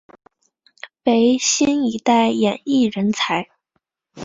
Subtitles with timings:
[1.03, 3.47] 为新一代演艺人才。